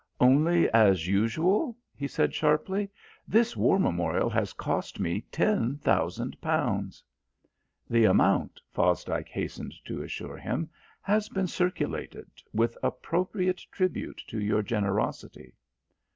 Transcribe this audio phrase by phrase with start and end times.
[0.19, 2.89] "Only as usual?" he said sharply.
[3.27, 7.03] "This War Memorial has cost me ten thousand pounds."
[7.87, 10.71] "The amount," Fosdike hastened to assure him,
[11.03, 15.53] "has been circulated, with appropriate tribute to your generosity."